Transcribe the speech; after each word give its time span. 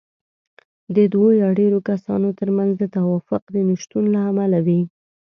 د 0.95 0.97
دوو 1.13 1.29
يا 1.41 1.49
ډېرو 1.59 1.79
کسانو 1.89 2.27
ترمنځ 2.39 2.71
د 2.77 2.83
توافق 2.97 3.43
د 3.51 3.57
نشتون 3.69 4.03
له 4.15 4.19
امله 4.29 4.59
وي. 4.65 4.81